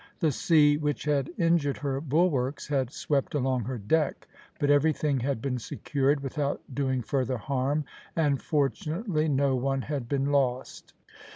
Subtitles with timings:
[0.19, 4.27] The sea which had injured her bulwarks had swept along her deck,
[4.59, 7.85] but everything had been secured, without doing further harm,
[8.15, 10.95] and fortunately no one had been lost.